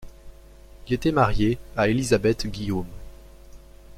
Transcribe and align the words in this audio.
Il 0.87 0.93
était 0.95 1.11
marié 1.11 1.59
à 1.77 1.87
Élisabeth 1.87 2.47
Guillaume. 2.47 2.87